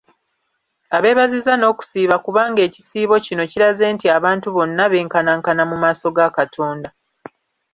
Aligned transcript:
Abeebazizza 0.97 1.53
n’okusiiba 1.57 2.15
kubanga 2.25 2.59
ekisiibo 2.67 3.15
kino 3.25 3.43
kiraze 3.51 3.85
nti 3.95 4.05
abantu 4.17 4.47
bonna 4.55 4.83
benkanankana 4.91 5.63
mu 5.69 5.75
maaso 5.83 6.07
ga 6.15 6.27
Katonda. 6.37 6.89